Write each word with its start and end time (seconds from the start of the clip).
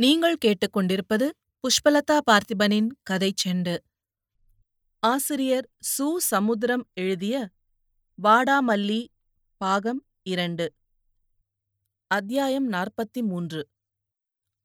நீங்கள் 0.00 0.36
கேட்டுக்கொண்டிருப்பது 0.44 1.30
புஷ்பலதா 1.60 2.18
பார்த்திபனின் 2.30 2.86
கதைச் 3.02 3.48
செண்டு. 3.48 3.78
ஆசிரியர் 4.98 5.68
சு. 5.98 6.16
சமுத்திரம் 6.16 6.88
எழுதிய 6.94 7.48
வாடாமல்லி 8.22 9.06
பாகம் 9.56 10.06
இரண்டு. 10.22 10.74
அத்தியாயம் 12.06 12.72
நாற்பத்தி 12.72 13.22
மூன்று 13.22 13.68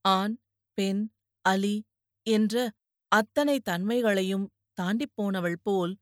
ஆண் 0.01 0.37
பெண் 0.73 1.09
அலி 1.41 1.83
என்ற 2.23 2.71
அத்தனை 3.07 3.59
தன்மைகளையும் 3.59 4.47
தாண்டிப் 4.73 5.13
போனவள் 5.15 5.59
போல் 5.63 5.97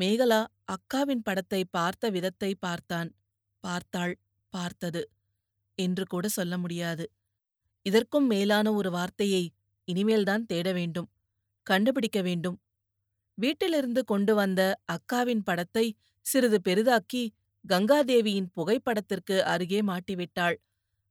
மேகலா 0.00 0.46
அக்காவின் 0.64 1.22
படத்தை 1.22 1.64
பார்த்த 1.64 2.10
விதத்தை 2.10 2.54
பார்த்தான். 2.54 3.14
பார்த்தாள் 3.60 4.18
பார்த்தது. 4.48 5.10
என்று 5.74 6.06
கூட 6.06 6.28
சொல்ல 6.28 6.58
முடியாது. 6.58 7.10
இதற்கும் 7.86 8.26
மேலான 8.26 8.72
ஒரு 8.72 8.90
வார்த்தையை 8.90 9.44
இனிமேல்தான் 9.88 10.44
தேட 10.46 10.68
வேண்டும் 10.72 11.08
கண்டுபிடிக்க 11.66 12.18
வேண்டும். 12.22 12.58
வீட்டிலிருந்து 13.38 14.02
கொண்டு 14.04 14.32
வந்த 14.34 14.60
அக்காவின் 14.92 15.42
படத்தை 15.44 15.86
சிறிது 16.26 16.58
பெரிதாக்கி 16.62 17.22
கங்காதேவியின் 17.64 18.50
புகைப்படத்திற்கு 18.56 19.36
அருகே 19.44 19.80
மாட்டிவிட்டாள். 19.82 20.56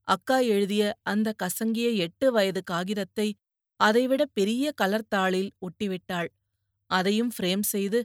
அக்கா 0.07 0.37
எழுதிய 0.47 0.83
அந்த 1.03 1.29
கசங்கிய 1.43 1.87
எட்டு 2.05 2.27
வயது 2.31 2.61
காகிதத்தை 2.63 3.27
அதைவிட 3.79 4.21
பெரிய 4.33 4.65
கலர்த்தாளில் 4.81 5.49
ஒட்டிவிட்டாள். 5.61 6.29
அதையும் 6.91 7.31
ஃப்ரேம் 7.35 7.65
செய்து 7.65 7.99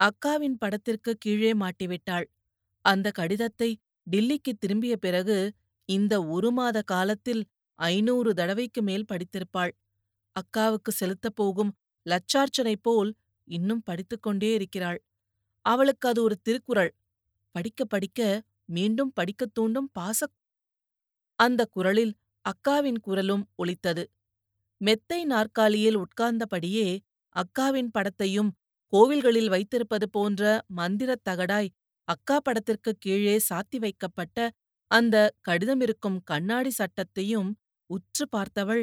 அக்காவின் 0.00 0.56
படத்திற்கு 0.58 1.12
கீழே 1.18 1.52
மாட்டிவிட்டாள். 1.54 2.26
அந்த 2.84 3.08
கடிதத்தை 3.12 3.70
டில்லிக்கு 4.06 4.52
திரும்பிய 4.58 4.94
பிறகு 4.96 5.38
இந்த 5.88 6.14
ஒரு 6.28 6.50
மாத 6.52 6.78
காலத்தில் 6.84 7.42
ஐநூறு 7.78 8.34
தடவைக்கு 8.34 8.82
மேல் 8.82 9.04
படித்திருப்பாள். 9.12 9.72
அக்காவுக்கு 10.36 10.90
செலுத்தப் 11.00 11.36
போகும் 11.36 11.72
லட்சார்ச்சனை 12.06 12.74
போல் 12.82 13.10
இன்னும் 13.48 13.82
படித்துக்கொண்டே 13.82 14.54
இருக்கிறாள். 14.54 15.00
அவளுக்கு 15.64 16.08
அது 16.08 16.22
ஒரு 16.22 16.36
திருக்குறள். 16.40 16.92
படிக்க 17.54 17.84
படிக்க 17.84 18.20
மீண்டும் 18.68 19.12
படிக்கத் 19.12 19.54
தூண்டும் 19.54 19.90
பாச 19.98 20.20
அந்த 21.38 21.64
குரலில் 21.66 22.14
அக்காவின் 22.44 23.00
குரலும் 23.00 23.44
ஒலித்தது. 23.56 24.04
மெத்தை 24.80 25.24
நாற்காலியில் 25.24 25.98
உட்கார்ந்தபடியே 25.98 26.88
அக்காவின் 27.36 27.90
படத்தையும் 27.98 28.50
கோவில்களில் 28.92 29.48
வைத்திருப்பது 29.48 30.06
போன்ற 30.10 30.42
மந்திரத் 30.76 31.24
தகடாய் 31.28 31.70
அக்கா 32.08 32.40
படத்திற்கு 32.40 32.92
கீழே 32.98 33.36
சாத்தி 33.48 33.78
வைக்கப்பட்ட 33.78 34.38
அந்த 34.90 35.16
கடிதமிருக்கும் 35.48 36.18
கண்ணாடி 36.24 36.70
சட்டத்தையும் 36.78 37.50
உற்று 37.90 38.24
பார்த்தவள் 38.32 38.82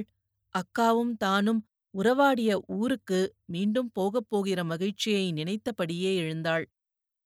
அக்காவும் 0.54 1.14
தானும் 1.18 1.62
உறவாடிய 1.94 2.52
ஊருக்கு 2.76 3.20
மீண்டும் 3.46 3.90
போகப் 3.92 4.30
போகிற 4.30 4.60
மகிழ்ச்சியை 4.64 5.26
நினைத்தபடியே 5.32 6.12
எழுந்தாள். 6.16 6.66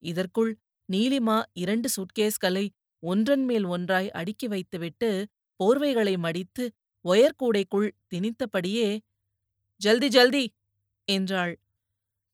இதற்குள் 0.04 0.52
நீலிமா 0.90 1.38
இரண்டு 1.54 1.88
சூட்கேஸ்களை 1.96 2.66
ஒன்றன் 3.04 3.46
மேல் 3.46 3.66
ஒன்றாய் 3.68 4.10
அடுக்கி 4.12 4.48
வைத்துவிட்டு 4.48 5.10
போர்வைகளை 5.60 6.16
மடித்து 6.18 6.66
ஒயர்கூடைக்குள் 7.06 7.90
திணித்தபடியே 8.12 8.90
ஜல்தி 9.82 10.08
ஜல்தி! 10.08 10.46
என்றாள். 11.08 11.54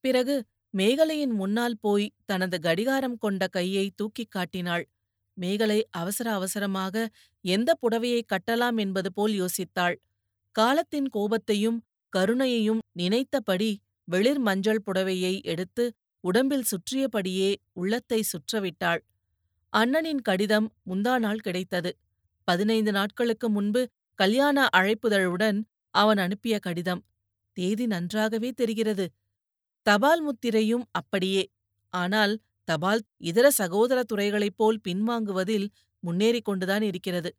பிறகு 0.04 0.36
மேகலையின் 0.74 1.34
முன்னால் 1.34 1.78
போய் 1.80 2.14
தனது 2.26 2.58
கடிகாரம் 2.59 3.18
கொண்ட 3.18 3.44
கையை 3.48 3.86
தூக்கிக் 3.96 4.32
காட்டினாள். 4.32 4.86
மேகலை 5.38 5.80
அவசர 5.91 6.28
அவசரமாக 6.33 6.95
எந்த 7.45 7.69
புடவையை 7.81 8.22
கட்டலாம் 8.33 8.78
என்பது 8.78 9.09
போல் 9.14 9.33
யோசித்தாள். 9.41 9.95
காலத்தின் 10.55 11.09
கோபத்தையும் 11.09 11.80
கருணையையும் 12.14 12.81
நினைத்தபடி 12.91 13.72
வெளிர் 14.08 14.39
மஞ்சள் 14.39 14.83
புடவையை 14.86 15.33
எடுத்து 15.44 15.86
உடம்பில் 16.23 16.67
சுற்றியபடியே 16.72 17.50
உள்ளத்தை 17.74 18.19
சுற்றவிட்டாள். 18.31 19.01
அண்ணனின் 19.74 20.22
கடிதம் 20.22 20.68
முந்தா 20.90 21.16
நாள் 21.18 21.40
கிடைத்தது. 21.40 21.91
பதினைந்து 22.47 22.91
நாட்களுக்கு 22.91 23.47
முன்பு 23.50 23.81
கல்யாண 24.19 24.68
அழைப்புதழுடன் 24.78 25.59
அவன் 25.94 26.18
அனுப்பிய 26.18 26.56
கடிதம். 26.59 27.01
தேதி 27.57 27.85
நன்றாகவே 27.88 28.50
தெரிகிறது. 28.51 29.06
தபால் 29.85 30.24
முத்திரையும் 30.28 30.85
அப்படியே. 30.91 31.44
ஆனால் 31.94 32.34
தபால் 32.68 33.02
இதர 33.22 33.48
சகோதர 33.52 34.00
துறைகளைப் 34.03 34.58
போல் 34.58 34.80
பின்வாங்குவதில் 34.88 35.68
முன்னேறிக் 36.03 36.46
கொண்டுதான் 36.46 36.81
இருக்கிறது. 36.81 37.30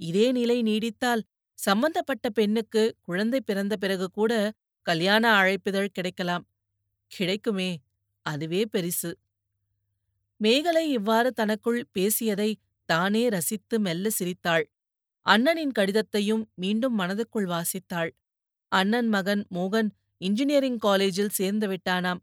இதே 0.00 0.32
நிலை 0.32 0.58
நீடித்தால் 0.62 1.22
சம்பந்தப்பட்ட 1.58 2.26
பெண்ணுக்கு 2.30 2.82
குழந்தை 3.02 3.40
பிறந்த 3.40 3.74
பிறகு 3.76 4.06
கூட 4.10 4.32
கல்யாண 4.86 5.24
அழைப்பிதழ் 5.40 5.94
கிடைக்கலாம். 5.94 6.44
கிடைக்குமே 7.12 7.70
அதுவே 8.26 8.62
பெரிசு. 8.72 9.10
மேகலை 10.40 10.84
இவ்வாறு 10.90 11.32
தனக்குள் 11.32 11.80
பேசியதை 11.92 12.50
தானே 12.88 13.28
ரசித்து 13.28 13.76
மெல்ல 13.80 14.10
சிரித்தாள். 14.10 14.64
அண்ணனின் 15.26 15.72
கடிதத்தையும் 15.78 16.44
மீண்டும் 16.54 16.98
மனதுக்குள் 16.98 17.48
வாசித்தாள். 17.48 18.10
அண்ணன் 18.72 19.08
மகன் 19.08 19.42
மோகன் 19.54 19.90
இன்ஜினியரிங் 20.20 20.78
காலேஜில் 20.78 21.28
சேர்ந்து 21.28 21.66
விட்டானாம். 21.68 22.20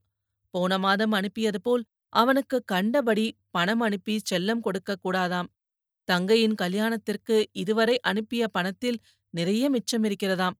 போன 0.54 0.78
மாதம் 0.78 1.12
அனுப்பியது 1.12 1.60
போல் 1.62 1.84
அவனுக்கு 2.16 2.58
கண்டபடி 2.66 3.26
பணம் 3.50 3.80
அனுப்பி 3.80 4.22
செல்லம் 4.30 4.60
கொடுக்க 4.60 4.96
கூடாதாம். 5.04 5.50
தங்கையின் 6.10 6.56
கல்யாணத்திற்கு 6.56 7.36
இதுவரை 7.54 8.00
அனுப்பிய 8.00 8.48
பணத்தில் 8.48 9.00
நிறைய 9.34 9.64
மிச்சமிருக்கிறதாம் 9.72 10.58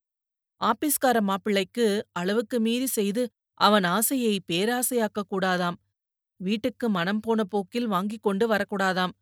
ஆபீஸ்கார 0.62 1.18
மாப்பிள்ளைக்கு 1.22 1.86
அளவுக்கு 2.12 2.60
மீறி 2.60 2.88
செய்து 2.88 3.24
அவன் 3.60 3.84
ஆசையை 3.84 4.34
பேராசையாக்கக் 4.52 5.30
கூடாதாம். 5.30 5.78
வீட்டுக்கு 6.40 6.90
மனம் 6.90 7.20
போன 7.20 7.44
போக்கில் 7.44 7.88
வாங்கிக் 7.88 8.24
கொண்டு 8.24 8.46
வரக்கூடாதாம். 8.50 9.14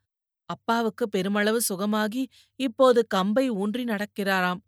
அப்பாவுக்கு 0.49 1.09
பெருமளவு 1.09 1.61
சுகமாகி 1.69 2.23
இப்போது 2.59 3.07
கம்பை 3.07 3.45
ஊன்றி 3.51 3.83
நடக்கிறாராம். 3.83 4.61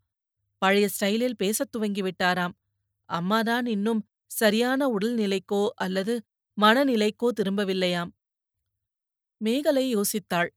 பழைய 0.61 0.87
ஸ்டைலில் 0.95 1.37
பேசத் 1.37 1.71
துவங்கிவிட்டாராம் 1.75 2.53
அம்மாதான் 3.09 3.65
இன்னும் 3.65 4.01
சரியான 4.31 4.87
உடல்நிலைக்கோ 4.87 5.61
அல்லது 5.75 6.13
மனநிலைக்கோ 6.57 7.27
திரும்பவில்லையாம். 7.41 8.11
மேகலை 9.41 9.95
யோசித்தாள். 9.95 10.49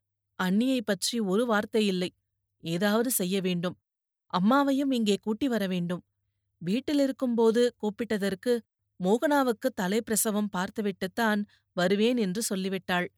அண்ணியைப் 0.42 0.86
பற்றி 0.86 1.20
ஒரு 1.20 1.47
வார்த்தை 1.47 1.86
இல்லை. 1.86 2.10
ஏதாவது 2.64 3.10
செய்ய 3.10 3.41
வேண்டும். 3.41 3.76
அம்மாவையும் 4.32 4.92
இங்கே 4.94 5.16
கூட்டி 5.20 5.48
வர 5.48 5.66
வேண்டும். 5.66 6.03
வீட்டிலிருக்கும்போது 6.62 7.70
கூப்பிட்டதற்கு 7.82 8.53
மோகனாவுக்கு 9.00 9.69
தலைப்பிரசவம் 9.81 10.50
பார்த்துவிட்டுத்தான் 10.50 11.47
வருவேன் 11.72 12.16
என்று 12.16 12.42
சொல்லிவிட்டாள். 12.42 13.09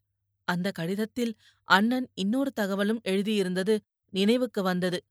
அந்த 0.49 0.71
கடிதத்தில் 0.71 1.35
அண்ணன் 1.65 2.09
இன்னொரு 2.15 2.53
தகவலும் 2.53 3.01
எழுதியிருந்தது 3.05 3.79
நினைவுக்கு 4.13 4.63
வந்தது. 4.63 5.05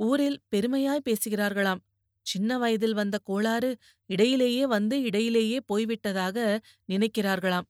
ஊரில் 0.00 0.40
பெருமையாய் 0.48 1.02
பேசுகிறார்களாம். 1.04 1.82
சின்ன 2.26 2.58
வயதில் 2.58 2.94
வந்த 2.94 3.16
கோளாறு 3.24 3.70
இடையிலேயே 4.10 4.64
வந்து 4.66 4.96
இடையிலேயே 5.00 5.58
போய்விட்டதாக 5.72 6.36
நினைக்கிறார்களாம். 6.88 7.68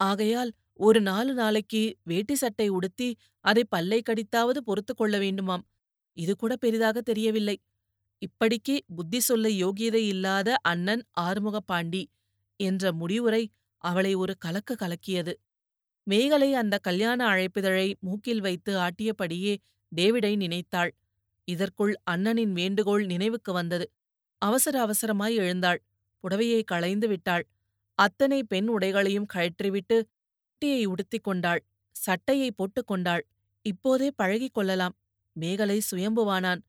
ஆகையால் 0.00 0.52
ஒரு 0.80 1.00
நாலு 1.00 1.32
நாளைக்கு 1.34 1.82
வேட்டி 2.02 2.34
சட்டை 2.34 2.68
உடுத்தி 2.68 3.08
அதை 3.44 3.64
பல்லை 3.64 4.02
கடித்தாவது 4.02 4.60
பொறுத்து 4.64 4.94
கொள்ள 4.94 5.18
வேண்டுமாம். 5.18 5.64
இது 6.16 6.36
கூட 6.36 6.52
பெரிதாக 6.56 7.00
தெரியவில்லை. 7.00 7.56
இப்படிக்கு 8.22 8.74
புத்தி 8.96 9.20
சொல்ல 9.20 9.48
யோகியதை 9.48 10.02
இல்லாத 10.06 10.56
அண்ணன் 10.62 11.04
ஆறுமுகப்பாண்டி 11.20 12.02
என்ற 12.60 12.92
முடிவுரை 12.92 13.44
அவளை 13.84 14.12
ஒரு 14.14 14.34
கலக்கு 14.38 14.74
கலக்கியது. 14.76 15.34
மேகலை 16.06 16.50
அந்த 16.54 16.78
கல்யாண 16.78 17.20
அழைப்பிதழை 17.28 17.88
மூக்கில் 18.00 18.40
வைத்து 18.40 18.72
ஆட்டியபடியே 18.78 19.54
டேவிடை 19.92 20.32
நினைத்தாள். 20.36 20.92
இதற்குள் 21.44 21.94
அண்ணனின் 22.10 22.52
வேண்டுகோள் 22.52 23.06
நினைவுக்கு 23.06 23.52
வந்தது. 23.52 23.90
அவசர 24.42 24.74
அவசரமாய் 24.86 25.34
எழுந்தாள். 25.34 25.82
புடவையை 26.24 26.64
களைந்து 26.64 27.08
விட்டாள். 27.08 27.46
அத்தனை 27.98 28.44
பெண் 28.44 28.68
உடைகளையும் 28.68 29.26
கழற்றிவிட்டு 29.34 29.96
குட்டியை 30.52 30.84
உடுத்திக் 30.84 31.24
கொண்டாள். 31.24 31.64
சட்டையை 31.92 32.50
போட்டுக் 32.50 32.86
கொண்டாள். 32.86 33.26
இப்போதே 33.62 34.10
பழகிக் 34.10 34.54
கொள்ளலாம். 34.54 34.96
மேகலை 35.32 35.80
சுயம்புவானான். 35.90 36.62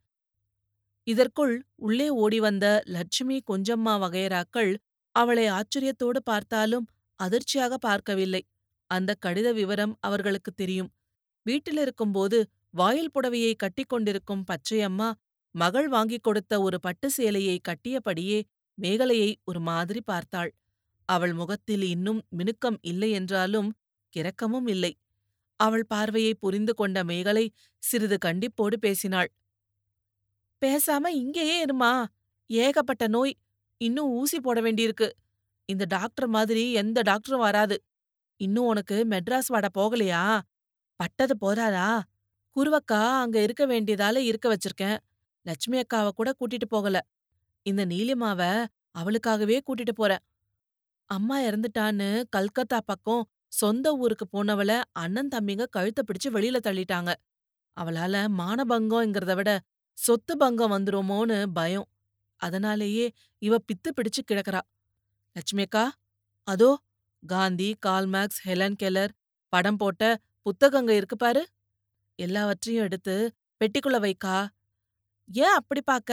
இதற்குள் 1.07 1.65
உள்ளே 1.75 2.09
ஓடிவந்த 2.09 2.81
லட்சுமி 2.86 3.44
கொஞ்சம்மா 3.51 3.94
வகையராக்கள் 4.03 4.75
அவளை 5.15 5.45
ஆச்சரியத்தோடு 5.50 6.19
பார்த்தாலும் 6.24 6.88
அதிர்ச்சியாக 7.15 7.77
பார்க்கவில்லை. 7.77 8.42
அந்த 8.88 9.15
கடித 9.25 9.53
விவரம் 9.53 9.97
அவர்களுக்கு 10.00 10.51
தெரியும். 10.51 10.92
வீட்டிலிருக்கும்போது 11.45 12.44
வாயில் 12.73 13.13
புடவையை 13.13 13.53
கட்டிக்கொண்டிருக்கும் 13.55 14.43
பச்சையம்மா 14.49 15.09
மகள் 15.55 15.87
வாங்கிக் 15.87 16.23
கொடுத்த 16.23 16.53
ஒரு 16.61 16.77
பட்டு 16.79 17.07
சேலையை 17.11 17.57
கட்டியபடியே 17.69 18.39
மேகலையை 18.77 19.31
ஒரு 19.43 19.59
மாதிரி 19.59 20.01
பார்த்தாள். 20.01 20.51
அவள் 21.09 21.33
முகத்தில் 21.33 21.85
இன்னும் 21.85 22.21
மினுக்கம் 22.37 22.77
இல்லை 22.81 23.09
என்றாலும் 23.11 23.69
கிறக்கமும் 24.13 24.67
இல்லை. 24.67 24.91
அவள் 25.59 25.85
பார்வையை 25.85 26.33
புரிந்து 26.33 26.73
கொண்ட 26.73 27.03
மேகலை 27.03 27.45
சிறிது 27.83 28.17
கண்டிப்போடு 28.25 28.77
பேசினாள். 28.77 29.29
பேசாம 30.61 31.07
இங்கேயே 31.13 31.65
இருமா 31.65 31.91
ஏகப்பட்ட 32.49 33.07
நோய் 33.07 33.33
இன்னும் 33.81 34.11
ஊசி 34.11 34.39
போட 34.39 34.61
வேண்டியிருக்கு. 34.61 35.09
இந்த 35.69 35.85
டாக்டர் 35.85 36.27
மாதிரி 36.27 36.63
எந்த 36.73 37.01
டாக்டரும் 37.01 37.45
வராது. 37.49 37.77
இன்னும் 38.41 38.65
உனக்கு 38.65 38.95
மெட்ராஸ் 39.05 39.51
வாட 39.53 39.67
போகலையா? 39.77 40.23
பட்டது 40.99 41.35
போதாதா? 41.41 41.89
குருவக்கா 42.55 43.01
அங்க 43.21 43.38
இருக்க 43.41 43.63
வேண்டியதால 43.65 44.17
இருக்க 44.23 44.47
வச்சிருக்கேன். 44.50 44.97
லட்சுமி 45.45 45.77
அக்காவ 45.79 46.09
கூட 46.15 46.29
கூட்டிட்டு 46.39 46.67
போகல. 46.69 46.97
இந்த 47.65 47.83
நீலிமாவ 47.85 48.41
அவளுக்காகவே 48.95 49.57
கூட்டிட்டு 49.67 49.94
போறேன். 49.95 50.23
அம்மா 51.09 51.38
இறந்துட்டான்னு 51.41 52.09
கல்கத்தா 52.29 52.79
பக்கம் 52.85 53.23
சொந்த 53.53 53.88
ஊருக்கு 53.95 54.25
போனவள 54.27 54.71
அண்ணன் 54.94 55.31
தம்பிங்க 55.35 55.65
கழுத்த 55.71 56.01
பிடிச்சு 56.03 56.29
வெளியில 56.31 56.57
தள்ளிட்டாங்க. 56.63 57.11
அவளால 57.77 58.15
மானபங்கம்ங்கிறத 58.39 59.33
விட 59.35 59.51
சொத்து 59.97 60.33
பங்கம் 60.38 60.73
வந்துருமோன்னு 60.75 61.39
பயம். 61.53 61.88
அதனாலேயே 62.41 63.06
இவ 63.41 63.59
பித்து 63.67 63.89
பிடிச்சு 63.97 64.21
கிடக்குறா. 64.23 64.61
லட்சுமிக்கா 65.35 65.85
அதோ 66.47 66.71
காந்தி 67.23 67.69
கால்மேக்ஸ் 67.85 68.41
ஹெலன் 68.47 68.79
கெலர் 68.83 69.13
படம் 69.53 69.77
போட்ட 69.77 70.03
புத்தகங்க 70.44 70.91
இருக்கு 70.91 71.17
பாரு. 71.17 71.44
எல்லாவற்றையும் 72.23 72.85
எடுத்து 72.85 73.15
பெட்டிக்குள்ள 73.61 73.97
வைக்கா. 74.05 74.37
ஏன் 75.29 75.55
அப்படி 75.59 75.81
பாக்க? 75.81 76.11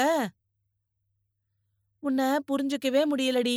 உன்னை 2.03 2.29
புரிஞ்சுக்கவே 2.49 3.03
முடியலடி. 3.13 3.57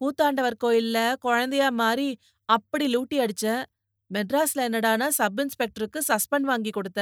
கூத்தாண்டவர் 0.00 0.60
கோயில்ல 0.64 0.98
குழந்தையா 1.20 1.68
மாறி 1.80 2.10
அப்படி 2.48 2.84
லூட்டி 2.94 3.16
அடிச்ச 3.24 3.46
மெட்ராஸ்ல 4.10 4.60
என்னடானா 4.68 5.08
சப் 5.18 5.40
இன்ஸ்பெக்டருக்கு 5.40 6.00
சஸ்பெண்ட் 6.08 6.48
வாங்கி 6.50 6.70
கொடுத்த 6.70 7.00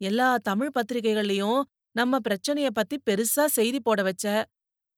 எல்லா 0.00 0.28
தமிழ் 0.48 0.74
பத்திரிகைகள்லயும் 0.76 1.60
நம்ம 1.96 2.18
பிரச்சனைய 2.28 2.68
பத்தி 2.72 2.96
பெருசா 3.06 3.44
செய்தி 3.56 3.80
போட 3.80 4.02
வச்ச 4.02 4.24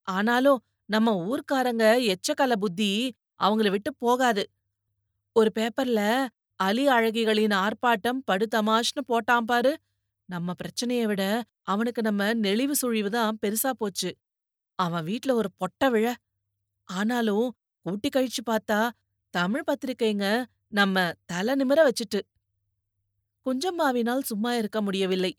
ஆனாலும் 0.08 0.60
நம்ம 0.88 1.14
ஊர்க்காரங்க 1.26 1.84
எச்சக்கல 2.12 2.54
புத்தி 2.56 2.90
அவங்கள 3.42 3.70
விட்டு 3.70 3.90
போகாது. 4.04 4.44
ஒரு 5.36 5.50
பேப்பர்ல 5.58 6.00
அலி 6.60 6.84
அழகிகளின் 6.88 7.54
ஆர்ப்பாட்டம் 7.56 8.20
படுதமாஷ்னு 8.30 9.02
போட்டான் 9.08 9.46
பாரு. 9.46 9.72
நம்ம 10.28 10.54
பிரச்சனைய 10.62 11.02
விட 11.06 11.22
அவனுக்கு 11.64 12.02
நம்ம 12.02 12.34
நெளிவு 12.34 12.72
சுழிவு 12.72 13.10
தான் 13.10 13.38
பெருசா 13.42 13.70
போச்சு. 13.78 14.10
அவன் 14.78 15.04
வீட்ல 15.04 15.34
ஒரு 15.34 15.50
பொட்ட 15.58 15.90
விழ. 15.90 16.06
ஆனாலும் 16.88 17.46
கூட்டி 17.86 18.08
கழிச்சு 18.08 18.42
பார்த்தா 18.50 18.80
தமிழ் 19.34 19.66
பத்திரிக்கைங்க 19.70 20.26
நம்ம 20.70 20.96
தலை 21.26 21.54
நிமிர 21.54 21.80
வச்சுட்டு. 21.88 22.20
குஞ்சம்மாவினால் 23.46 24.22
சும்மா 24.22 24.52
இருக்க 24.54 24.78
முடியவில்லை. 24.82 25.32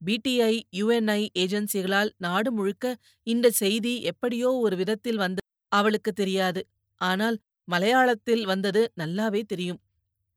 பிடிஐ 0.00 0.54
யுஎன்ஐ 0.78 1.22
ஏஜென்சிகளால் 1.38 2.10
நாடு 2.16 2.50
முழுக்க 2.52 2.84
இந்த 3.26 3.46
செய்தி 3.52 3.94
எப்படியோ 4.02 4.50
ஒரு 4.58 4.76
விதத்தில் 4.76 5.16
வந்து 5.16 5.42
அவளுக்கு 5.72 6.12
தெரியாது. 6.12 6.62
ஆனால் 7.00 7.36
மலையாளத்தில் 7.68 8.44
வந்தது 8.44 8.82
நல்லாவே 8.96 9.42
தெரியும். 9.44 9.80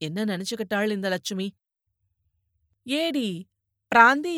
என்ன 0.03 0.25
நினைச்சுக்கிட்டாள் 0.25 0.95
இந்த 0.97 1.07
லட்சுமி? 1.09 1.47
ஏடி 2.85 3.27
பிராந்தி 3.91 4.37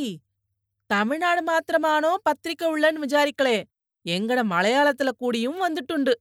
தமிழ்நாடு 0.89 1.41
மாத்திரமானோ 1.43 2.11
பத்திரிக்கை 2.23 2.67
உள்ளன்னு 2.73 3.03
விசாரிக்கலே. 3.05 3.57
எங்கட 4.05 4.39
மலையாளத்துல 4.53 5.09
கூடியும் 5.17 5.59
வந்துட்டுண்டு. 5.61 6.13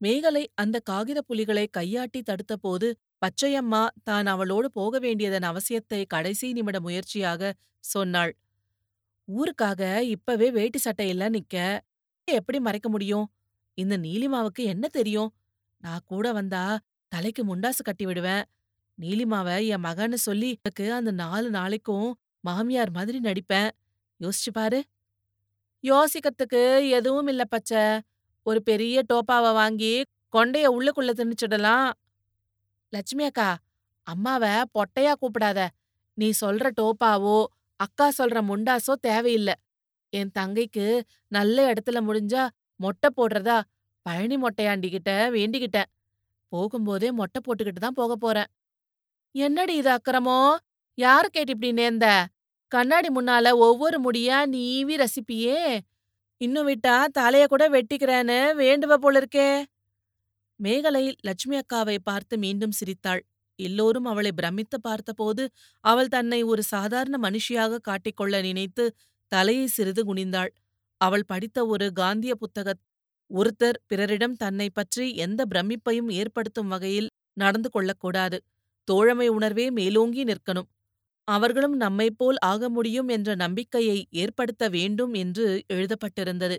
மேகலை 0.00 0.42
அந்த 0.54 0.76
காகித 0.80 1.18
புலிகளை 1.22 1.64
கையாட்டி 1.70 2.20
தடுத்தபோது 2.22 2.88
பச்சையம்மா 3.22 3.82
தான் 4.02 4.26
அவளோடு 4.26 4.68
போக 4.72 4.98
வேண்டியதன் 4.98 5.46
அவசியத்தை 5.50 6.00
கடைசி 6.06 6.46
நிமிட 6.52 6.76
முயற்சியாக 6.80 7.52
சொன்னாள். 7.84 8.32
ஊருக்காக 9.28 9.82
இப்பவே 10.14 10.48
வேட்டி 10.50 10.78
சட்டையில 10.84 11.26
நிக்க. 11.30 11.56
எப்படி 12.28 12.58
மறைக்க 12.60 12.88
முடியும்? 12.88 13.26
இந்த 13.78 13.94
நீலிமாவுக்கு 13.98 14.62
என்ன 14.64 14.86
தெரியும்? 14.88 15.30
நான் 15.82 16.06
கூட 16.06 16.26
வந்தா 16.32 16.64
தலைக்கு 17.12 17.42
முண்டாசு 17.44 17.82
கட்டி 17.84 18.04
விடுவேன். 18.06 18.44
நீலிமாவ 19.00 19.48
என் 19.66 19.84
மகன்னு 19.84 20.18
சொல்லி 20.20 20.48
எனக்கு 20.50 20.92
அந்த 20.92 21.10
நாலு 21.10 21.50
நாளைக்கும் 21.50 22.08
மாமியார் 22.40 22.90
மாதிரி 22.90 23.18
நடிப்பேன். 23.20 23.70
யோசிச்சு 24.20 24.50
பாரு. 24.52 24.80
யோசிக்கிறதுக்கு 25.84 26.62
எதுவும் 26.88 27.26
இல்ல 27.26 27.44
பச்சை. 27.44 27.82
ஒரு 28.46 28.60
பெரிய 28.62 29.02
டோப்பாவ 29.12 29.52
வாங்கி 29.52 29.94
கொண்டைய 30.34 30.66
உள்ளுக்குள்ள 30.66 31.12
திணிச்சிடலாம். 31.12 31.88
லட்சுமி 32.92 33.24
அக்கா 33.24 33.48
அம்மாவ 34.06 34.44
பொட்டையா 34.78 35.12
கூப்பிடாத. 35.20 35.60
நீ 36.18 36.28
சொல்ற 36.40 36.70
டோப்பாவோ 36.80 37.38
அக்கா 37.80 38.06
சொல்ற 38.18 38.38
முண்டாசோ 38.42 38.94
தேவையில்ல. 39.08 39.50
என் 40.12 40.32
தங்கைக்கு 40.38 40.86
நல்ல 41.28 41.72
இடத்துல 41.72 41.98
முடிஞ்சா 42.06 42.42
மொட்டை 42.76 43.08
போடுறதா 43.16 43.58
பழனி 44.06 44.36
மொட்டையாண்டிகிட்ட 44.36 45.10
வேண்டிக்கிட்டேன். 45.30 45.90
போகும்போதே 46.52 47.08
மொட்டை 47.12 47.40
போட்டுக்கிட்டு 47.46 47.80
தான் 47.80 47.98
போக 48.00 48.14
போறேன். 48.16 48.48
என்னடி 49.34 49.74
இது 49.76 49.90
அக்கிரமோ 49.90 50.38
யாரு 50.98 51.28
கேட்டு 51.28 51.52
இப்படி 51.54 51.70
நேர்ந்த? 51.72 52.06
கண்ணாடி 52.72 53.08
முன்னால 53.08 53.52
ஒவ்வொரு 53.58 53.98
முடியா 53.98 54.38
நீவி 54.46 54.94
ரசிப்பியே? 54.96 55.60
இன்னும் 56.40 56.68
விட்டா 56.68 56.96
தலைய 57.18 57.44
கூட 57.46 57.64
வெட்டிக்கிறேன்னு 57.70 58.38
வேண்டுவ 58.60 58.94
போல 58.96 59.20
இருக்கே. 59.22 59.48
மேகலை 60.60 61.04
லட்சுமி 61.20 61.56
அக்காவை 61.58 61.96
பார்த்து 62.02 62.34
மீண்டும் 62.38 62.74
சிரித்தாள். 62.78 63.22
எல்லோரும் 63.58 64.06
அவளை 64.06 64.32
பிரமித்து 64.32 64.76
பார்த்தபோது 64.80 65.44
அவள் 65.84 66.08
தன்னை 66.08 66.40
ஒரு 66.44 66.62
சாதாரண 66.66 67.16
மனுஷியாக 67.18 67.80
காட்டிக்கொள்ள 67.88 68.34
நினைத்து 68.42 68.84
தலையை 69.32 69.66
சிறிது 69.68 70.02
குனிந்தாள். 70.04 70.52
அவள் 71.00 71.24
படித்த 71.24 71.58
ஒரு 71.66 71.86
காந்திய 71.92 72.32
புத்தக 72.34 72.68
ஒருத்தர் 73.30 73.78
பிறரிடம் 73.86 74.36
தன்னை 74.36 74.68
பற்றி 74.70 75.04
எந்த 75.16 75.40
பிரமிப்பையும் 75.52 76.10
ஏற்படுத்தும் 76.12 76.70
வகையில் 76.74 77.10
நடந்து 77.36 77.68
கொள்ளக்கூடாது 77.70 78.38
தோழமை 78.90 79.28
உணர்வே 79.28 79.66
மேலோங்கி 79.70 80.22
நிற்கணும். 80.24 80.68
அவர்களும் 81.28 81.76
நம்மைப்போல் 81.80 82.38
ஆக 82.42 82.68
முடியும் 82.68 83.08
என்ற 83.08 83.30
நம்பிக்கையை 83.34 83.98
ஏற்படுத்த 84.14 84.64
வேண்டும் 84.68 85.12
என்று 85.14 85.46
எழுதப்பட்டிருந்தது. 85.72 86.56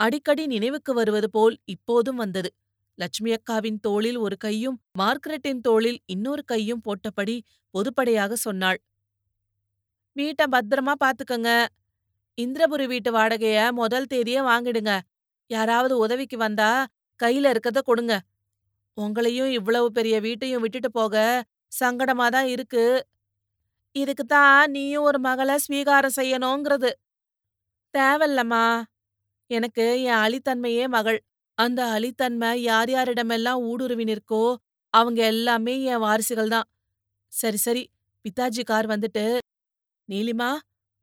அடிக்கடி 0.00 0.44
நினைவுக்கு 0.46 0.92
வருவது 0.94 1.28
போல் 1.30 1.56
இப்போதும் 1.64 2.16
வந்தது. 2.16 2.50
லட்சுமியக்காவின் 2.98 3.80
தோளில் 3.80 4.18
ஒரு 4.18 4.36
கையும் 4.36 4.76
மார்கரெட்டின் 4.98 5.60
தோளில் 5.60 5.98
இன்னொரு 6.06 6.42
கையும் 6.44 6.84
போட்டபடி 6.84 7.36
பொதுப்படையாக 7.74 8.32
சொன்னாள். 8.38 8.78
வீட்டை 10.16 10.46
பத்திரமா 10.52 10.94
பாத்துக்கங்க. 11.04 11.50
இந்திரபுரி 12.38 12.86
வீட்டு 12.86 13.10
வாடகைய 13.12 13.60
முதல் 13.72 14.08
தேதியே 14.14 14.40
வாங்கிடுங்க. 14.50 14.92
யாராவது 15.50 15.94
உதவிக்கு 15.98 16.36
வந்தா 16.36 16.70
கையில 17.20 17.52
இருக்கத 17.52 17.78
கொடுங்க. 17.82 18.14
உங்களையும் 18.96 19.50
இவ்வளவு 19.50 19.88
பெரிய 19.92 20.16
வீட்டையும் 20.20 20.60
விட்டுட்டு 20.60 20.90
போக 20.90 21.14
சங்கடமா 21.72 22.26
தான் 22.28 22.48
இருக்கு. 22.54 22.84
இதுக்கு 23.96 24.24
தான் 24.28 24.70
நீயும் 24.70 25.06
ஒரு 25.10 25.18
மகளை 25.20 25.56
ஸ்வீகாரம் 25.64 26.16
செய்யணுங்கிறது. 26.18 26.90
தேவல்லம்மா 27.94 28.64
எனக்கு 29.50 29.84
என் 30.06 30.22
அலித்தன்மையே 30.24 30.86
மகள். 30.88 31.18
அந்த 31.58 31.80
அலித்தன்மை 31.96 32.50
யார் 32.62 32.90
யாரிடமெல்லாம் 32.90 33.62
ஊடுருவி 33.70 34.04
நிற்கோ 34.04 34.42
அவங்க 34.94 35.20
எல்லாமே 35.32 35.74
என் 35.84 36.04
வாரிசுகள் 36.06 36.52
தான். 36.56 36.68
சரி 37.32 37.58
சரி. 37.58 37.84
பித்தாஜி 38.24 38.62
கார் 38.64 38.86
வந்துட்டு 38.86 39.24
நீலிமா 40.08 40.50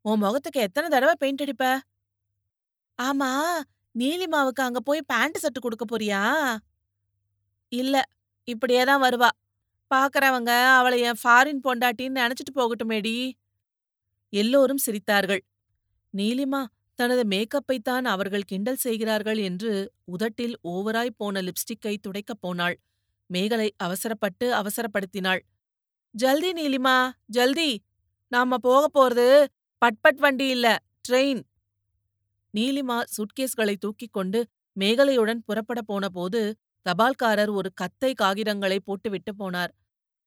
உன் 0.06 0.24
முகத்துக்கு 0.24 0.60
எத்தனை 0.62 0.88
தடவை 0.90 1.16
பெயிண்ட் 1.22 1.44
அடிப்ப? 1.46 1.66
ஆமா. 3.00 3.30
நீலிமாவுக்கு 3.96 4.62
அங்க 4.62 4.80
போய் 4.82 5.02
பேண்ட் 5.08 5.42
சட்டு 5.44 5.60
கொடுக்க 5.60 5.86
போறியா? 5.86 6.22
இல்ல. 7.72 7.96
இப்படியே 8.48 8.84
தான் 8.86 9.04
வருவா. 9.06 9.30
பாக்குறவங்க 9.92 10.52
அவளை 10.78 11.00
என் 11.02 11.20
ஃபாரின் 11.24 11.62
பொண்டாட்டின்னு 11.64 12.22
நினைச்சிட்டு 12.22 12.54
போகட்டுமேடி. 12.56 13.16
எல்லோரும் 14.34 14.84
சிரித்தார்கள். 14.86 15.44
நீலிமா 16.14 16.62
தனது 17.00 17.24
மேக்கப்பைத்தான் 17.24 18.06
அவர்கள் 18.06 18.48
கிண்டல் 18.48 18.76
செய்கிறார்கள் 18.76 19.40
என்று 19.40 19.72
உதட்டில் 20.06 20.56
ஓவராய் 20.68 21.18
போன 21.18 21.42
லிப்ஸ்டிக்கை 21.42 21.96
துடைக்கப் 22.00 22.42
போனாள். 22.42 22.78
மேகலை 23.30 23.70
அவசரப்பட்டு 23.78 24.48
அவசரப்படுத்தினாள். 24.54 25.42
ஜல்தி 26.16 26.52
நீலிமா 26.54 26.98
ஜல்தி! 27.30 27.72
நாம 28.32 28.58
போக 28.60 28.84
போறது. 28.94 29.28
பட்பட் 29.82 30.20
வண்டி 30.20 30.48
இல்ல 30.50 30.68
ட்ரெயின் 31.10 31.42
நீலிமா 32.54 32.98
சுட்கேஸ்களை 33.16 33.76
தூக்கிக் 33.78 34.14
கொண்டு 34.14 34.40
மேகலையுடன் 34.78 35.42
புறப்பட 35.46 35.80
போனபோது 35.82 36.42
தபால்காரர் 36.90 37.52
ஒரு 37.52 37.74
கத்தை 37.74 38.14
காகிதங்களை 38.22 38.80
போட்டுவிட்டு 38.80 39.34
போனார். 39.40 39.70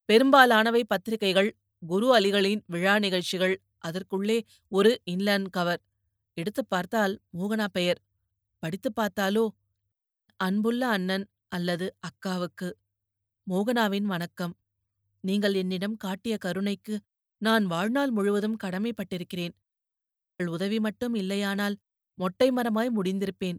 பெரும்பாலானவை 0.04 0.84
பத்திரிகைகள் 0.84 1.56
குரு 1.86 2.18
அலிகளின் 2.18 2.62
விழா 2.66 2.98
நிகழ்ச்சிகள் 2.98 3.62
அதற்குள்ளே 3.78 4.44
ஒரு 4.68 5.00
இன்லேண்ட் 5.10 5.50
கவர். 5.50 5.80
எடுத்துப் 6.34 6.70
பார்த்தால் 6.70 7.20
மோகனா 7.38 7.66
பெயர். 7.72 8.02
படித்துப் 8.58 9.00
பார்த்தாலோ 9.00 9.48
அன்புள்ள 10.36 10.88
அண்ணன் 10.88 11.28
அல்லது 11.48 11.96
அக்காவுக்கு. 12.00 12.72
மோகனாவின் 13.50 14.02
வணக்கம். 14.02 14.56
நீங்கள் 15.20 15.54
என்னிடம் 15.54 15.96
காட்டிய 15.96 16.36
கருணைக்கு 16.36 17.00
நான் 17.38 17.66
வாழ்நாள் 17.66 18.10
முழுவதும் 18.10 18.56
கடமைப்பட்டிருக்கிறேன். 18.64 19.52
உங்கள் 20.36 20.54
உதவி 20.54 20.80
மட்டும் 20.80 21.14
இல்லையானால் 21.14 21.76
மொட்டை 22.14 22.50
மரமாய் 22.50 22.90
முடிந்திருப்பேன். 23.02 23.58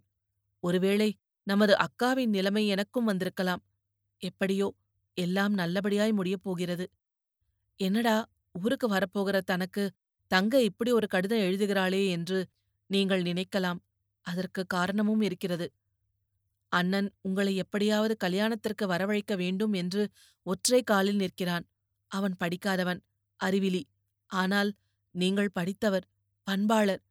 ஒருவேளை 0.59 1.17
நமது 1.49 1.73
அக்காவின் 1.77 2.33
நிலைமை 2.35 2.63
எனக்கும் 2.67 3.03
வந்திருக்கலாம். 3.03 3.61
எப்படியோ 4.21 4.67
எல்லாம் 5.17 5.53
நல்லபடியாய் 5.57 6.13
முடியப் 6.13 6.43
போகிறது. 6.43 6.85
என்னடா 7.79 8.15
ஊருக்கு 8.55 8.87
வரப்போகிற 8.89 9.37
தனக்கு 9.41 9.83
தங்க 10.31 10.53
இப்படி 10.61 10.91
ஒரு 10.91 11.07
கடிதம் 11.07 11.45
எழுதுகிறாளே 11.47 12.01
என்று 12.09 12.39
நீங்கள் 12.89 13.23
நினைக்கலாம். 13.23 13.79
அதற்கு 14.25 14.61
காரணமும் 14.65 15.21
இருக்கிறது. 15.21 15.67
அண்ணன் 16.71 17.09
உங்களை 17.21 17.53
எப்படியாவது 17.55 18.13
கல்யாணத்திற்கு 18.17 18.85
வரவழைக்க 18.87 19.33
வேண்டும் 19.35 19.73
என்று 19.73 20.03
ஒற்றை 20.45 20.81
காலில் 20.83 21.15
நிற்கிறான். 21.15 21.65
அவன் 22.11 22.35
படிக்காதவன் 22.37 23.01
அறிவிலி. 23.39 23.83
ஆனால் 24.29 24.69
நீங்கள் 25.15 25.51
படித்தவர் 25.53 26.05
பண்பாளர். 26.47 27.01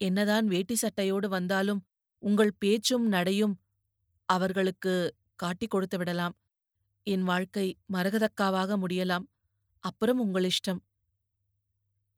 என்னதான் 0.00 0.46
வேட்டி 0.46 0.76
சட்டையோடு 0.82 1.28
வந்தாலும் 1.28 1.80
உங்கள் 2.22 2.54
பேச்சும் 2.58 3.06
நடையும் 3.06 3.54
அவர்களுக்கு 4.34 4.94
காட்டிக் 5.34 5.70
கொடுத்து 5.70 5.98
விடலாம். 5.98 6.34
என் 7.06 7.22
வாழ்க்கை 7.22 7.66
மரகதக்காவாக 7.92 8.76
முடியலாம். 8.82 9.26
அப்புறம் 9.84 10.20
உங்கள் 10.20 10.46
இஷ்டம். 10.46 10.80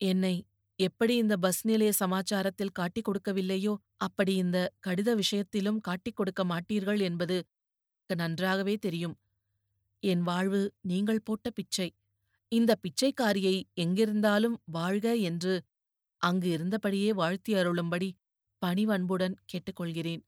என்னை 0.00 0.34
எப்படி 0.78 1.14
இந்த 1.16 1.34
பஸ் 1.36 1.62
நிலைய 1.66 1.90
சமாச்சாரத்தில் 1.98 2.76
காட்டிக் 2.78 3.06
கொடுக்கவில்லையோ 3.08 3.74
அப்படி 3.96 4.32
இந்த 4.34 4.58
கடித 4.86 5.10
விஷயத்திலும் 5.14 5.80
காட்டிக் 5.80 6.16
கொடுக்க 6.16 6.42
மாட்டீர்கள் 6.44 7.00
என்பது 7.00 7.36
நன்றாகவே 8.10 8.74
தெரியும். 8.76 9.14
என் 10.02 10.22
வாழ்வு 10.22 10.62
நீங்கள் 10.90 11.24
போட்ட 11.24 11.50
பிச்சை. 11.50 11.88
இந்த 12.52 12.72
பிச்சைக்காரியை 12.84 13.56
எங்கிருந்தாலும் 13.80 14.56
வாழ்க 14.64 15.14
என்று 15.28 15.54
அங்கு 16.22 16.48
இருந்தபடியே 16.56 17.10
வாழ்த்தி 17.20 17.52
அருளும்படி 17.54 18.08
பணிவன்புடன் 18.62 19.36
கேட்டுக்கொள்கிறேன். 19.50 20.22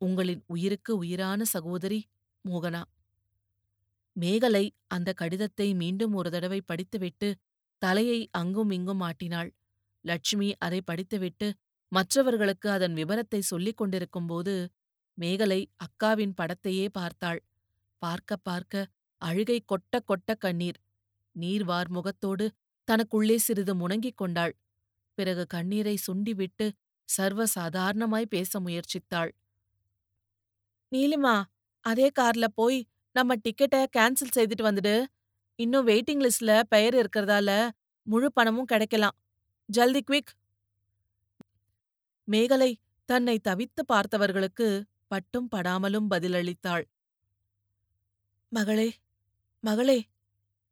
உங்களின் 0.00 0.42
உயிருக்கு 0.46 0.92
உயிரான 0.96 1.42
சகோதரி 1.44 2.00
மோகனா. 2.44 2.82
மேகலை 4.16 4.64
அந்த 4.86 5.12
கடிதத்தை 5.12 5.74
மீண்டும் 5.74 6.14
ஒரு 6.14 6.30
தடவை 6.30 6.60
படித்துவிட்டு 6.60 7.28
தலையை 7.82 8.20
அங்கும் 8.30 8.70
இங்கும் 8.70 9.00
ஆட்டினாள். 9.00 9.50
லட்சுமி 10.04 10.48
அதை 10.58 10.80
படித்துவிட்டு 10.80 11.48
மற்றவர்களுக்கு 11.92 12.68
அதன் 12.70 12.94
விவரத்தை 12.94 13.40
சொல்லிக் 13.40 13.76
கொண்டிருக்கும்போது 13.76 14.54
மேகலை 15.18 15.60
அக்காவின் 15.76 16.34
படத்தையே 16.36 16.86
பார்த்தாள். 16.88 17.40
பார்க்க 18.02 18.36
பார்க்க 18.36 18.90
அழுகை 19.22 19.58
கொட்ட 19.72 20.00
கொட்ட 20.08 20.30
கண்ணீர். 20.38 20.78
நீர்வார் 21.36 21.88
முகத்தோடு 21.88 22.46
தனக்குள்ளே 22.88 23.36
சிறிது 23.36 23.72
முணங்கிக் 23.74 24.16
கொண்டாள். 24.16 24.54
பிறகு 25.18 25.44
கண்ணீரை 25.46 25.96
சுண்டிவிட்டு 26.06 26.66
சர்வசாதாரணமாய் 27.08 28.32
பேச 28.34 28.60
முயற்சித்தாள். 28.60 29.32
நீலிமா 30.92 31.34
அதே 31.84 32.08
கார்ல 32.18 32.46
போய் 32.54 32.78
நம்ம 33.16 33.34
டிக்கெட்ட 33.34 33.76
கேன்சல் 33.96 34.34
செய்துட்டு 34.36 34.64
வந்துடு. 34.68 34.94
இன்னும் 35.58 35.86
வெயிட்டிங் 35.86 36.22
லிஸ்ட்ல 36.24 36.52
பெயர் 36.68 36.94
இருக்கிறதால 36.94 37.50
முழு 38.06 38.28
பணமும் 38.32 38.64
கிடைக்கலாம். 38.64 39.16
ஜல்தி 39.68 40.02
குவிக் 40.02 40.32
மேகலை 42.28 42.70
தன்னை 43.08 43.36
தவித்து 43.48 43.82
பார்த்தவர்களுக்கு 43.92 44.68
பட்டும் 45.08 45.48
படாமலும் 45.54 46.08
பதிலளித்தாள். 46.10 46.84
மகளே 48.52 48.88
மகளே 49.64 49.98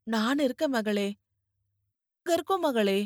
நான் 0.07 0.39
இருக்க 0.39 0.65
மகளே 0.69 1.09
இங்க 2.17 2.33
இருக்கோம் 2.35 2.61
மகளே 2.61 2.99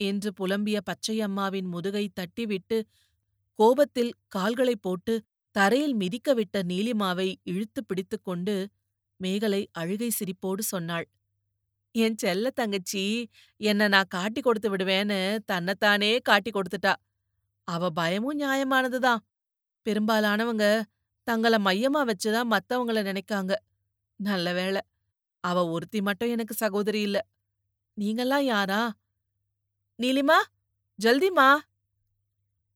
என்று 0.00 0.30
புலம்பிய 0.40 0.78
பச்சையம்மாவின் 0.88 1.68
முதுகை 1.74 2.04
தட்டிவிட்டு 2.20 2.78
கோபத்தில் 3.58 4.12
கால்களைப் 4.28 4.82
போட்டு 4.82 5.14
தரையில் 5.58 5.94
மிதிக்கவிட்ட 5.96 6.56
நீலிமாவை 6.70 7.28
இழுத்து 7.42 7.80
பிடித்துக்கொண்டு 7.84 8.54
மேகலை 9.20 9.62
அழுகை 9.72 10.08
சிரிப்போடு 10.18 10.62
சொன்னாள். 10.72 11.06
என் 11.94 12.16
செல்ல 12.16 12.50
தங்கச்சி 12.50 13.04
என்ன 13.60 13.88
நான் 13.88 14.12
காட்டி 14.16 14.40
கொடுத்து 14.40 14.68
விடுவேன்னு 14.70 15.18
தன்னைத்தானே 15.46 16.12
காட்டி 16.18 16.50
கொடுத்துட்டா. 16.50 16.92
அவ 17.68 17.90
பயமும் 17.90 18.38
நியாயமானதுதான் 18.40 19.22
பெரும்பாலானவங்க 19.86 20.66
தங்கள 21.26 21.54
மையமா 21.66 22.02
வச்சுதான் 22.10 22.52
மத்தவங்கள 22.54 23.00
நினைக்காங்க. 23.10 23.52
நல்ல 24.20 24.52
வேளை 24.52 24.80
அவ 25.44 25.58
ஒருத்தி 25.70 26.00
மட்டும் 26.02 26.28
எனக்கு 26.28 26.54
சகோதரி 26.54 27.00
இல்ல. 27.00 27.18
நீங்கெல்லாம் 27.96 28.44
யாரா? 28.44 28.80
நீலிமா? 29.98 30.38
ஜல்திமா? 30.98 31.48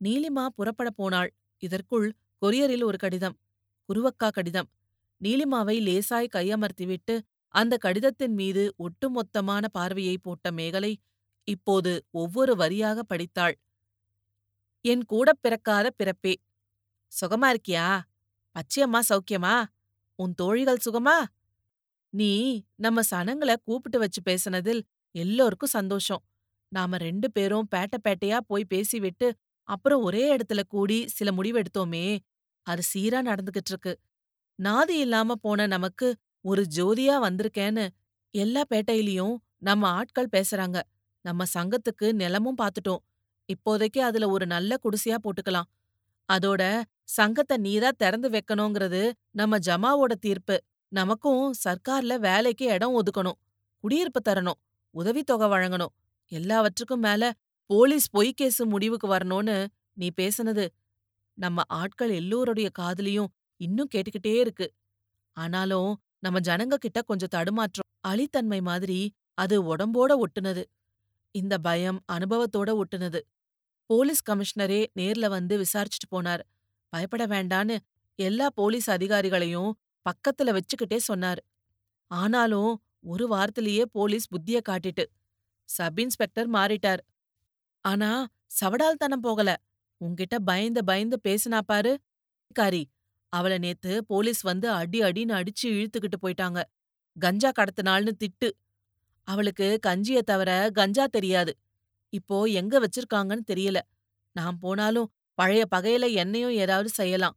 நீலிமா 0.01 0.45
புறப்பட 0.57 0.91
போனாள். 0.91 1.31
இதற்குள் 1.63 2.07
கொரியரில் 2.47 2.85
ஒரு 2.85 2.99
கடிதம். 2.99 3.39
குருவக்கா 3.89 4.31
கடிதம். 4.31 4.69
நீலிமாவை 5.25 5.81
லேசாய் 5.81 6.29
கையமர்த்திவிட்டு 6.35 7.21
அந்த 7.49 7.77
கடிதத்தின் 7.77 8.35
மீது 8.35 8.75
ஒட்டுமொத்தமான 8.79 9.65
பார்வையை 9.73 10.19
போட்ட 10.19 10.51
மேகலை 10.51 10.97
இப்போது 11.45 12.05
ஒவ்வொரு 12.11 12.55
வரியாக 12.55 12.99
படித்தாள். 12.99 13.59
என் 14.81 15.05
கூடப் 15.05 15.39
பிறக்காத 15.43 15.91
பிறப்பே. 15.97 16.35
சுகமா 17.09 17.55
இருக்கியா? 17.55 18.01
பச்சையம்மா 18.55 19.01
சௌக்கியமா? 19.09 19.65
உன் 20.15 20.35
தோழிகள் 20.35 20.79
சுகமா? 20.91 21.25
நீ 22.09 22.63
நம்ம 22.77 23.01
சனங்கள 23.11 23.55
கூப்பிட்டு 23.65 23.99
வச்சு 23.99 24.23
பேசினதில் 24.31 24.81
எல்லோருக்கும் 25.11 25.69
சந்தோஷம். 25.69 26.23
நாம 26.69 26.97
ரெண்டு 26.97 27.33
பேரும் 27.33 27.69
பேட்ட 27.77 27.97
பேட்டையா 28.09 28.39
போய் 28.47 28.65
பேசிவிட்டு 28.65 29.35
அப்புறம் 29.65 30.03
ஒரே 30.03 30.37
இடத்துல 30.37 30.63
கூடி 30.69 31.09
சில 31.09 31.31
முடிவெடுத்தோமே 31.31 32.19
அது 32.67 32.83
சீரா 32.93 33.19
நடந்துகிட்டு 33.29 33.71
இருக்கு 33.71 33.93
நாதி 34.59 34.97
இல்லாம 34.97 35.35
போன 35.35 35.67
நமக்கு 35.67 36.09
ஒரு 36.45 36.63
ஜோதியா 36.77 37.17
வந்திருக்கேன்னு 37.19 37.85
எல்லா 38.35 38.63
பேட்டையிலயும் 38.71 39.35
நம்ம 39.59 39.89
ஆட்கள் 39.89 40.33
பேசுறாங்க. 40.37 40.79
நம்ம 41.25 41.45
சங்கத்துக்கு 41.55 42.07
நிலமும் 42.13 42.59
பாத்துட்டோம். 42.63 43.03
இப்போதைக்கு 43.49 44.01
அதுல 44.01 44.29
ஒரு 44.29 44.47
நல்ல 44.47 44.77
குடிசையா 44.85 45.17
போட்டுக்கலாம். 45.25 45.69
அதோட 46.29 46.63
சங்கத்தை 47.09 47.57
நீரா 47.59 47.91
திறந்து 47.97 48.29
வைக்கணுங்கிறது 48.31 49.03
நம்ம 49.31 49.59
ஜமாவோட 49.59 50.13
தீர்ப்பு. 50.21 50.57
நமக்கும் 50.93 51.53
சர்க்கார்ல 51.65 52.15
வேலைக்கு 52.19 52.65
இடம் 52.67 52.97
ஒதுக்கணும். 53.01 53.39
குடியிருப்பு 53.85 54.21
தரணும். 54.29 54.61
உதவித்தொகை 54.95 55.49
வழங்கணும். 55.49 55.93
எல்லாவற்றுக்கும் 56.33 57.01
மேல 57.01 57.33
போலீஸ் 57.71 58.09
பொய்க்கேசு 58.17 58.65
முடிவுக்கு 58.65 59.09
வரணும்னு 59.15 59.57
நீ 59.93 60.09
பேசுனது 60.21 60.65
நம்ம 61.35 61.63
ஆட்கள் 61.67 62.11
எல்லோருடைய 62.11 62.71
காதுலயும் 62.79 63.27
இன்னும் 63.57 63.89
கேட்டுக்கிட்டே 63.95 64.39
இருக்கு. 64.41 64.73
ஆனாலும் 65.33 66.03
நம்ம 66.19 66.39
ஜனங்க 66.41 66.75
கிட்ட 66.75 67.03
கொஞ்சம் 67.03 67.29
தடுமாற்றம் 67.29 67.91
அழித்தன்மை 68.09 68.61
மாதிரி 68.63 69.15
அது 69.35 69.77
உடம்போட 69.77 70.23
ஒட்டுனது. 70.23 70.65
இந்த 71.31 71.59
பயம் 71.59 72.01
அனுபவத்தோட 72.13 72.81
ஒட்டுனது. 72.83 73.21
போலீஸ் 73.87 74.31
கமிஷனரே 74.31 74.87
நேர்ல 74.99 75.29
வந்து 75.29 75.59
விசாரிச்சுட்டு 75.59 76.09
போனார். 76.11 76.41
பயப்பட 76.89 77.27
வேண்டான்னு 77.27 77.79
எல்லா 78.15 78.51
போலீஸ் 78.55 78.91
அதிகாரிகளையும் 78.91 79.73
பக்கத்துல 80.07 80.59
வச்சுக்கிட்டே 80.59 80.97
சொன்னார். 80.97 81.45
ஆனாலும் 82.07 82.83
ஒரு 83.01 83.29
வாரத்திலேயே 83.29 83.83
போலீஸ் 83.83 84.27
புத்திய 84.35 84.61
காட்டிட்டு. 84.69 85.05
சப் 85.65 86.01
இன்ஸ்பெக்டர் 86.01 86.51
மாறிட்டார். 86.51 86.99
ஆனா 87.85 88.27
சவடால்தனம் 88.61 89.23
போகல. 89.23 89.57
உன்கிட்ட 90.03 90.37
பயந்து 90.45 90.81
பயந்து 90.85 91.17
பேசினா 91.29 91.59
பாரு. 91.67 91.93
காரி 92.51 92.83
அவள 93.33 93.53
நேத்து 93.59 93.93
போலீஸ் 94.05 94.43
வந்து 94.43 94.69
அடி 94.71 95.01
அடின்னு 95.03 95.35
அடிச்சு 95.41 95.67
இழுத்துக்கிட்டு 95.67 96.19
போயிட்டாங்க. 96.23 96.61
கஞ்சா 97.17 97.51
கடத்தினாள்னு 97.59 98.13
திட்டு. 98.25 98.49
அவளுக்கு 99.29 99.79
கஞ்சிய 99.83 100.23
தவிர 100.23 100.51
கஞ்சா 100.73 101.07
தெரியாது. 101.07 101.53
இப்போ 102.13 102.37
எங்க 102.53 102.75
வச்சிருக்காங்கன்னு 102.81 103.45
தெரியல. 103.53 103.79
நான் 104.37 104.59
போனாலும் 104.59 105.09
பழைய 105.39 105.63
பகையில 105.75 106.07
என்னையும் 106.15 106.55
ஏதாவது 106.55 106.89
செய்யலாம். 106.89 107.37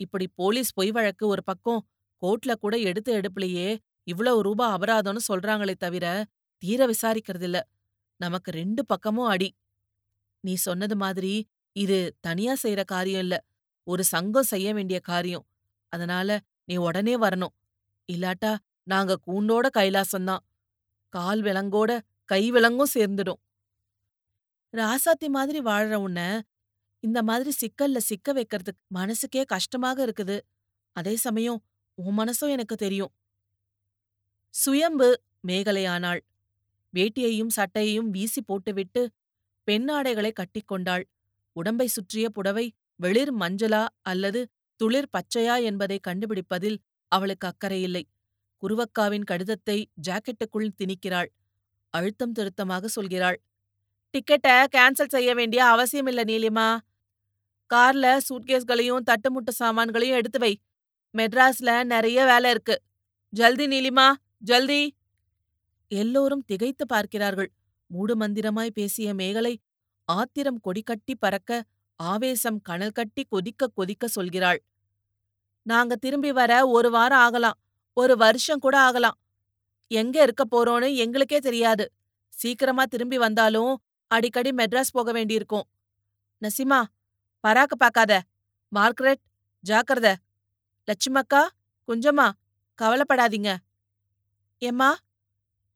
இப்படி 0.00 0.26
போலீஸ் 0.34 0.72
பொய் 0.74 0.90
வழக்கு 0.90 1.26
ஒரு 1.26 1.42
பக்கம் 1.44 1.82
கோர்ட்ல 2.22 2.52
கூட 2.54 2.74
எடுத்து 2.80 3.10
எடுப்புலயே 3.16 3.68
இவ்வளவு 4.04 4.42
ரூபா 4.42 4.66
அபராதம்னு 4.78 5.22
சொல்றாங்களே 5.28 5.74
தவிர 5.78 6.06
தீர 6.62 6.80
விசாரிக்கிறதில்ல. 6.86 7.58
நமக்கு 8.20 8.50
ரெண்டு 8.52 8.82
பக்கமும் 8.86 9.26
அடி. 9.26 9.50
நீ 10.44 10.54
சொன்னது 10.54 10.96
மாதிரி 10.96 11.34
இது 11.76 12.16
தனியா 12.20 12.54
செய்யற 12.62 12.84
காரியம் 12.84 13.20
இல்ல. 13.20 13.44
ஒரு 13.84 14.04
சங்கம் 14.04 14.42
செய்ய 14.42 14.74
வேண்டிய 14.74 15.00
காரியம். 15.00 15.46
அதனால 15.92 16.40
நீ 16.64 16.76
உடனே 16.76 17.18
வரணும். 17.18 17.54
இல்லாட்டா 18.12 18.56
நாங்க 18.82 19.18
கூண்டோட 19.26 19.66
கைலாசம்தான். 19.78 20.44
கால் 21.08 21.42
விலங்கோட 21.42 22.00
கை 22.24 22.52
விலங்கும் 22.52 22.92
சேர்ந்துடும். 22.94 23.40
ராசாத்தி 24.72 25.28
மாதிரி 25.28 25.60
வாழற 25.60 25.94
உன்ன 25.94 26.42
இந்த 27.00 27.22
மாதிரி 27.22 27.50
சிக்கல்ல 27.60 27.96
சிக்க 27.96 28.32
வைக்கிறதுக்கு 28.32 28.82
மனசுக்கே 28.94 29.44
கஷ்டமாக 29.44 30.06
இருக்குது. 30.06 30.40
அதே 30.92 31.16
சமயம் 31.16 31.60
உன் 31.94 32.18
மனசும் 32.18 32.48
எனக்கு 32.48 32.76
தெரியும். 32.76 33.12
சுயம்பு 34.54 35.08
மேகலையானாள். 35.46 36.20
வேட்டியையும் 36.94 37.52
சட்டையையும் 37.56 38.10
வீசி 38.10 38.42
போட்டுவிட்டு 38.42 39.10
பெண்ணாடைகளை 39.70 40.32
கட்டிக்கொண்டாள். 40.32 41.04
உடம்பை 41.56 41.86
சுற்றிய 41.86 42.28
புடவை 42.28 42.66
வெளிர் 43.00 43.34
மஞ்சளா 43.34 43.86
அல்லது 44.02 44.40
துளிர் 44.80 45.12
பச்சையா 45.14 45.62
என்பதை 45.62 46.00
கண்டுபிடிப்பதில் 46.08 46.78
அவளுக்கு 47.12 47.46
அக்கறையில்லை 47.46 48.04
குருவக்காவின் 48.62 49.24
கடிதத்தை 49.24 49.78
ஜாக்கெட்டுக்குள் 50.08 50.76
திணிக்கிறாள். 50.78 51.30
அழுத்தம் 51.94 52.32
திருத்தமாக 52.32 52.88
சொல்கிறாள். 52.96 53.38
டிக்கெட்ட 54.14 54.48
கேன்சல் 54.76 55.08
செய்ய 55.08 55.34
வேண்டிய 55.34 55.60
அவசியமில்ல 55.64 56.22
நீலிமா. 56.24 56.68
கார்ல 57.70 58.06
சூட்கேஸ்களையும் 58.28 59.06
தட்டுமுட்டு 59.10 59.52
சாமான்களையும் 59.58 60.18
எடுத்து 60.20 60.38
வை. 60.38 60.52
மெட்ராஸ்ல 61.14 61.84
நிறைய 61.84 62.24
வேலை 62.24 62.50
இருக்கு. 62.50 62.76
ஜல்தி 63.32 63.66
நீலிமா 63.66 64.06
ஜல்தி. 64.44 64.82
எல்லோரும் 65.90 66.44
திகைத்து 66.44 66.86
பார்க்கிறார்கள். 66.86 67.50
மூடுமந்திரமாய் 67.90 68.70
பேசிய 68.70 69.14
மேகலை 69.14 69.54
ஆத்திரம் 70.08 70.60
கொடிகட்டி 70.60 71.14
பறக்க 71.18 71.64
ஆவேசம் 71.96 72.60
கனல் 72.60 72.90
கட்டி 72.90 73.24
கொதிக்க 73.24 73.66
கொதிக்க 73.66 74.08
சொல்கிறாள். 74.16 74.58
நாங்க 75.62 75.96
திரும்பி 75.96 76.32
வர 76.32 76.66
ஒரு 76.66 76.90
வாரம் 76.90 77.18
ஆகலாம். 77.18 77.58
ஒரு 77.92 78.16
வருஷம் 78.16 78.58
கூட 78.58 78.78
ஆகலாம். 78.78 79.18
எங்க 79.86 80.22
இருக்க 80.22 80.44
போறோம்னு 80.50 80.94
எங்களுக்கே 80.94 81.38
தெரியாது. 81.38 81.92
சீக்கிரமா 82.28 82.84
திரும்பி 82.84 83.18
வந்தாலும் 83.18 83.82
அடிக்கடி 84.06 84.50
மெட்ராஸ் 84.50 84.92
போக 84.92 85.12
வேண்டியிருக்கும். 85.12 85.66
நசிமா 86.42 86.84
பராக்க 87.48 87.74
பாக்காத. 87.84 88.20
மார்க்ரெட் 88.76 89.22
ஜாக்கிரத. 89.64 90.14
லட்சுமக்கா 90.88 91.42
குஞ்சம்மா 91.88 92.30
கவலைப்படாதீங்க. 92.82 93.56
ஏம்மா 94.58 94.96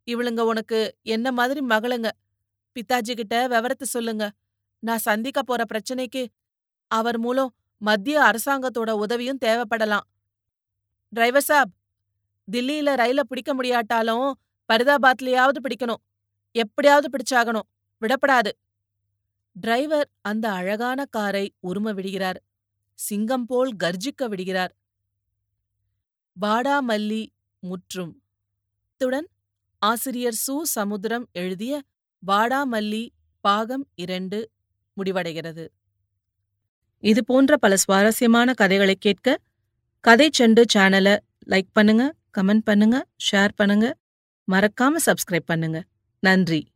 இவளுங்க 0.06 0.40
உனக்கு 0.40 0.96
என்ன 1.02 1.32
மாதிரி 1.32 1.60
மகளுங்க? 1.60 2.12
பித்தாஜி 2.78 3.14
கிட்ட 3.14 3.48
விவரத்தை 3.48 3.86
சொல்லுங்க. 3.86 4.32
நான் 4.78 4.98
சந்திக்க 4.98 5.42
போற 5.42 5.64
பிரச்சனைக்கு 5.64 6.26
அவர் 6.86 7.18
மூலம் 7.18 7.54
மத்திய 7.78 8.20
அரசாங்கத்தோட 8.20 8.90
உதவியும் 8.90 9.38
தேவைப்படலாம். 9.44 10.06
டிரைவர் 11.08 11.42
சாப் 11.42 11.70
தில்லியில 12.52 12.94
ரயில 12.94 13.20
பிடிக்க 13.20 13.54
முடியாட்டாலும் 13.54 14.38
பரிதாபாத்லயாவது 14.72 15.58
பிடிக்கணும். 15.62 16.02
எப்படியாவது 16.52 17.08
பிடிச்சாகணும். 17.08 17.66
விடப்படாது. 18.00 18.50
டிரைவர் 19.52 20.10
அந்த 20.20 20.50
அழகான 20.50 21.04
காரை 21.04 21.54
உரும 21.62 21.94
விடுகிறார். 21.94 22.42
சிங்கம் 22.94 23.46
போல் 23.46 23.76
கர்ஜிக்க 23.84 24.28
விடுகிறார். 24.28 24.76
வாடாமல்லி 26.40 27.26
முற்றும். 27.58 28.22
இத்துடன் 28.90 29.28
ஆசிரியர் 29.78 30.40
சு. 30.46 30.62
சமுத்திரம் 30.62 31.28
எழுதிய 31.32 31.82
வாடாமல்லி 32.26 33.08
பாகம் 33.40 33.86
இரண்டு 33.94 34.50
முடிவடைகிறது. 34.96 35.66
இது 36.98 37.24
போன்ற 37.24 37.56
பல 37.56 37.76
சுவாரஸ்யமான 37.76 38.54
கதைகளை 38.54 38.94
கேட்க 38.94 39.38
கதை 40.00 40.30
செண்டு 40.38 40.62
சேனலை 40.74 41.18
லைக் 41.46 41.70
பண்ணுங்க 41.72 42.14
கமெண்ட் 42.38 42.64
பண்ணுங்க 42.64 42.96
ஷேர் 43.30 43.52
பண்ணுங்க. 43.56 43.86
மறக்காம 44.48 44.96
சப்ஸ்கிரைப் 45.06 45.46
பண்ணுங்க. 45.46 45.82
நன்றி. 46.22 46.72